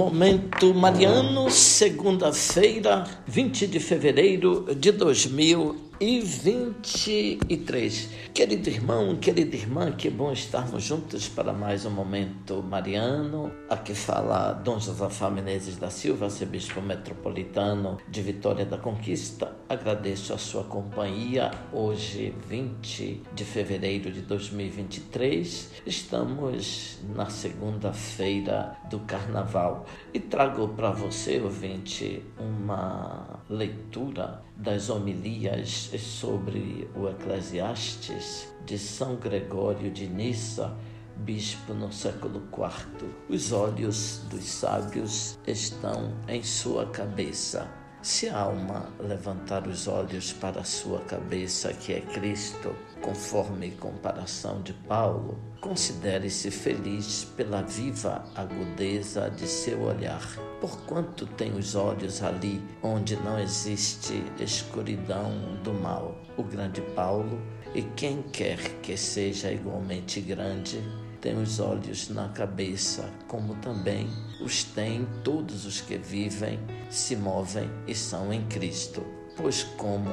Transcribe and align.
Momento 0.00 0.72
Mariano, 0.72 1.50
segunda-feira, 1.50 3.06
20 3.26 3.66
de 3.66 3.78
fevereiro 3.78 4.74
de 4.74 4.92
2000 4.92 5.89
e 6.00 6.20
23. 6.20 8.08
Querido 8.32 8.70
irmão, 8.70 9.16
querida 9.16 9.54
irmã, 9.54 9.92
que 9.92 10.08
bom 10.08 10.32
estarmos 10.32 10.82
juntos 10.82 11.28
para 11.28 11.52
mais 11.52 11.84
um 11.84 11.90
momento 11.90 12.62
mariano. 12.62 13.52
Aqui 13.68 13.94
fala 13.94 14.54
Dom 14.54 14.80
Josafá 14.80 15.28
Menezes 15.28 15.76
da 15.76 15.90
Silva, 15.90 16.24
arcebispo 16.24 16.80
metropolitano 16.80 17.98
de 18.08 18.22
Vitória 18.22 18.64
da 18.64 18.78
Conquista. 18.78 19.54
Agradeço 19.68 20.32
a 20.32 20.38
sua 20.38 20.64
companhia. 20.64 21.50
Hoje, 21.70 22.34
20 22.48 23.22
de 23.34 23.44
fevereiro 23.44 24.10
de 24.10 24.22
2023, 24.22 25.82
estamos 25.84 26.98
na 27.14 27.28
segunda-feira 27.28 28.74
do 28.88 29.00
Carnaval 29.00 29.84
e 30.14 30.18
trago 30.18 30.66
para 30.68 30.92
você, 30.92 31.38
ouvinte, 31.40 32.24
uma 32.38 33.42
leitura 33.50 34.42
das 34.56 34.90
homilias 34.90 35.89
sobre 35.98 36.88
o 36.94 37.08
Eclesiastes 37.08 38.48
de 38.64 38.78
São 38.78 39.16
Gregório 39.16 39.90
de 39.90 40.06
Nissa, 40.06 40.76
bispo 41.16 41.74
no 41.74 41.92
século 41.92 42.42
IV. 42.52 43.08
Os 43.28 43.52
olhos 43.52 44.22
dos 44.30 44.44
sábios 44.44 45.38
estão 45.46 46.14
em 46.28 46.42
sua 46.42 46.86
cabeça. 46.86 47.79
Se 48.02 48.30
a 48.30 48.38
alma 48.38 48.88
levantar 48.98 49.66
os 49.66 49.86
olhos 49.86 50.32
para 50.32 50.62
a 50.62 50.64
sua 50.64 51.00
cabeça, 51.00 51.70
que 51.74 51.92
é 51.92 52.00
Cristo, 52.00 52.74
conforme 53.02 53.72
comparação 53.72 54.62
de 54.62 54.72
Paulo, 54.72 55.38
considere-se 55.60 56.50
feliz 56.50 57.26
pela 57.36 57.60
viva 57.60 58.24
agudeza 58.34 59.28
de 59.28 59.46
seu 59.46 59.82
olhar, 59.82 60.26
porquanto 60.62 61.26
tem 61.26 61.52
os 61.52 61.74
olhos 61.74 62.22
ali 62.22 62.62
onde 62.82 63.16
não 63.16 63.38
existe 63.38 64.24
escuridão 64.38 65.30
do 65.62 65.74
mal. 65.74 66.16
O 66.38 66.42
grande 66.42 66.80
Paulo, 66.96 67.38
e 67.74 67.82
quem 67.82 68.22
quer 68.22 68.80
que 68.80 68.96
seja 68.96 69.52
igualmente 69.52 70.22
grande, 70.22 70.82
tem 71.20 71.36
os 71.36 71.60
olhos 71.60 72.08
na 72.08 72.28
cabeça, 72.28 73.08
como 73.28 73.54
também 73.56 74.08
os 74.40 74.64
têm 74.64 75.06
todos 75.22 75.66
os 75.66 75.80
que 75.80 75.98
vivem, 75.98 76.58
se 76.88 77.14
movem 77.14 77.68
e 77.86 77.94
são 77.94 78.32
em 78.32 78.44
Cristo. 78.46 79.04
Pois, 79.36 79.62
como 79.62 80.10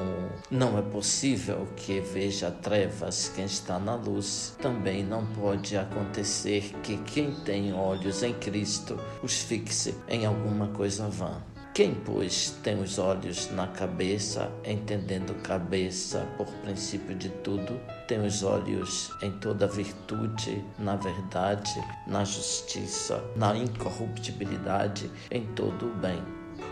não 0.49 0.77
é 0.77 0.81
possível 0.81 1.67
que 1.75 1.99
veja 1.99 2.49
trevas 2.49 3.29
quem 3.35 3.45
está 3.45 3.77
na 3.77 3.95
luz, 3.95 4.55
também 4.61 5.03
não 5.03 5.25
pode 5.25 5.75
acontecer 5.75 6.73
que 6.83 6.97
quem 6.97 7.31
tem 7.41 7.73
olhos 7.73 8.23
em 8.23 8.33
Cristo 8.33 8.97
os 9.21 9.41
fixe 9.41 9.95
em 10.07 10.25
alguma 10.25 10.67
coisa 10.67 11.09
vã. 11.09 11.41
Quem, 11.77 11.93
pois, 11.93 12.57
tem 12.63 12.81
os 12.81 12.97
olhos 12.97 13.51
na 13.51 13.67
cabeça, 13.67 14.51
entendendo 14.65 15.39
cabeça 15.43 16.27
por 16.35 16.47
princípio 16.63 17.15
de 17.15 17.29
tudo, 17.29 17.79
tem 18.07 18.19
os 18.25 18.41
olhos 18.41 19.11
em 19.21 19.31
toda 19.33 19.67
virtude, 19.67 20.65
na 20.79 20.95
verdade, 20.95 21.79
na 22.07 22.23
justiça, 22.23 23.23
na 23.35 23.55
incorruptibilidade, 23.55 25.11
em 25.29 25.45
todo 25.53 25.85
o 25.85 25.93
bem. 25.93 26.19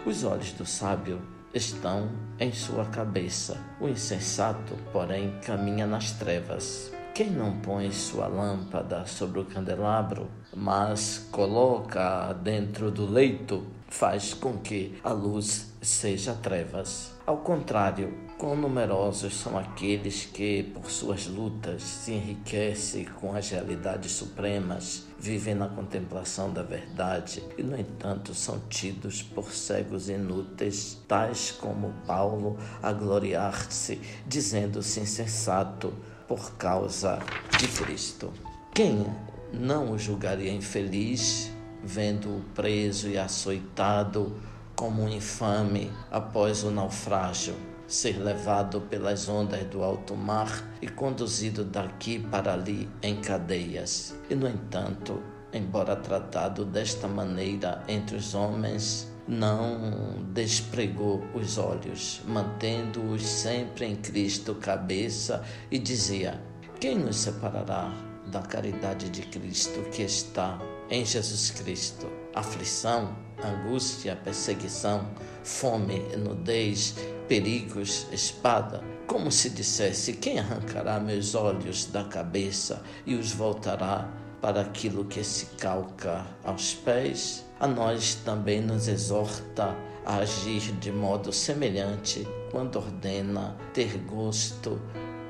Os 0.08 0.24
olhos 0.24 0.54
do 0.54 0.66
sábio 0.66 1.22
estão 1.54 2.10
em 2.40 2.52
sua 2.52 2.86
cabeça. 2.86 3.64
O 3.80 3.88
insensato, 3.88 4.74
porém, 4.92 5.40
caminha 5.42 5.86
nas 5.86 6.14
trevas. 6.14 6.95
Quem 7.16 7.32
não 7.32 7.54
põe 7.62 7.94
sua 7.94 8.28
lâmpada 8.28 9.06
sobre 9.06 9.40
o 9.40 9.46
candelabro, 9.46 10.30
mas 10.54 11.26
coloca 11.32 12.34
dentro 12.34 12.92
do 12.92 13.10
leito, 13.10 13.66
faz 13.88 14.34
com 14.34 14.58
que 14.58 15.00
a 15.02 15.14
luz 15.14 15.72
seja 15.82 16.34
trevas. 16.34 17.14
Ao 17.26 17.38
contrário, 17.38 18.14
quão 18.38 18.58
numerosos 18.58 19.34
são 19.34 19.58
aqueles 19.58 20.26
que, 20.26 20.64
por 20.64 20.92
suas 20.92 21.26
lutas, 21.26 21.84
se 21.84 22.12
enriquecem 22.12 23.06
com 23.06 23.34
as 23.34 23.50
realidades 23.50 24.12
supremas, 24.12 25.06
vivem 25.18 25.56
na 25.56 25.70
contemplação 25.70 26.52
da 26.52 26.64
verdade 26.64 27.42
e, 27.58 27.64
no 27.64 27.80
entanto, 27.80 28.34
são 28.34 28.60
tidos 28.68 29.22
por 29.22 29.54
cegos 29.54 30.10
inúteis, 30.10 31.02
tais 31.08 31.50
como 31.50 31.94
Paulo, 32.06 32.58
a 32.84 32.92
gloriar-se, 32.92 34.02
dizendo-se 34.28 35.00
insensato 35.00 35.94
por 36.28 36.54
causa 36.54 37.20
de 37.58 37.68
Cristo. 37.68 38.32
Quem 38.74 39.06
não 39.54 39.92
o 39.92 39.98
julgaria 39.98 40.52
infeliz, 40.52 41.52
vendo-o 41.84 42.42
preso 42.54 43.10
e 43.10 43.18
açoitado 43.18 44.36
como 44.76 45.04
um 45.04 45.10
infame 45.10 45.92
após 46.12 46.64
o 46.64 46.72
naufrágio, 46.72 47.56
ser 47.88 48.18
levado 48.18 48.82
pelas 48.82 49.30
ondas 49.30 49.64
do 49.66 49.84
alto 49.84 50.16
mar 50.16 50.64
e 50.82 50.88
conduzido 50.88 51.64
daqui 51.64 52.20
para 52.20 52.54
ali 52.54 52.90
em 53.02 53.16
cadeias. 53.22 54.14
E, 54.30 54.36
no 54.36 54.48
entanto, 54.48 55.22
embora 55.54 55.96
tratado 55.96 56.66
desta 56.66 57.08
maneira 57.08 57.84
entre 57.88 58.18
os 58.18 58.34
homens, 58.34 59.08
não 59.28 60.24
despregou 60.34 61.24
os 61.34 61.58
olhos, 61.58 62.22
mantendo-os 62.28 63.24
sempre 63.24 63.86
em 63.86 63.96
Cristo 63.96 64.56
cabeça, 64.56 65.44
e 65.72 65.80
dizia: 65.80 66.42
Quem 66.80 67.00
nos 67.00 67.18
separará 67.18 67.92
da 68.28 68.42
caridade 68.42 69.10
de 69.10 69.24
Cristo 69.24 69.82
que 69.92 70.04
está 70.04 70.60
em 70.90 71.06
Jesus 71.06 71.52
Cristo? 71.52 72.08
Aflição, 72.34 73.16
angústia, 73.44 74.16
perseguição, 74.16 75.10
fome, 75.44 76.00
nudez, 76.18 76.96
perigos, 77.28 78.08
espada. 78.12 78.84
Como 79.08 79.32
se 79.32 79.50
dissesse: 79.50 80.14
Quem 80.14 80.40
arrancará 80.40 81.00
meus 81.00 81.34
olhos 81.34 81.86
da 81.86 82.04
cabeça 82.04 82.84
e 83.06 83.16
os 83.16 83.32
voltará 83.32 84.25
para 84.46 84.62
aquilo 84.62 85.06
que 85.06 85.24
se 85.24 85.48
calca 85.58 86.24
aos 86.44 86.76
pés? 86.76 87.44
a 87.60 87.68
nós 87.68 88.14
também 88.24 88.62
nos 88.62 88.88
exorta 88.88 89.76
a 90.06 90.18
agir 90.18 90.72
de 90.74 90.92
modo 90.92 91.34
semelhante 91.34 92.28
quando 92.52 92.76
ordena 92.76 93.58
ter 93.74 93.98
gosto 94.06 94.80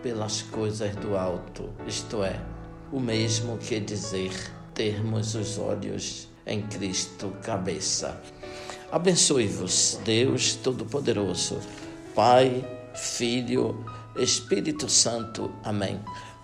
pelas 0.03 0.41
coisas 0.41 0.93
do 0.97 1.15
alto, 1.15 1.69
isto 1.87 2.25
é, 2.25 2.37
o 2.91 2.99
mesmo 2.99 3.57
que 3.57 3.79
dizer 3.79 4.33
termos 4.73 5.33
os 5.33 5.57
olhos 5.57 6.27
em 6.45 6.63
Cristo 6.63 7.31
cabeça. 7.41 8.21
Abençoe-vos, 8.91 9.97
Deus 10.03 10.55
Todo-Poderoso, 10.55 11.61
Pai, 12.13 12.67
Filho, 12.93 13.85
Espírito 14.17 14.89
Santo. 14.89 15.49
Amém. 15.63 16.01